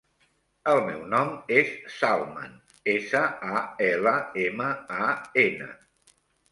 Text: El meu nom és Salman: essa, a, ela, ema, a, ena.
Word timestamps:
El 0.71 0.79
meu 0.85 1.03
nom 1.11 1.29
és 1.59 1.69
Salman: 1.97 2.57
essa, 2.97 3.23
a, 3.53 3.63
ela, 3.93 4.19
ema, 4.49 4.73
a, 5.03 5.17
ena. 5.49 5.75